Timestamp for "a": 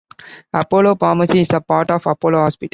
1.51-1.61